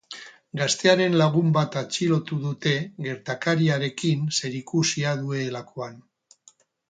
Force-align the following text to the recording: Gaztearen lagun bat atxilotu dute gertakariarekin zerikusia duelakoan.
Gaztearen 0.59 1.17
lagun 1.21 1.51
bat 1.57 1.75
atxilotu 1.81 2.37
dute 2.45 2.73
gertakariarekin 3.09 4.25
zerikusia 4.39 5.13
duelakoan. 5.23 6.01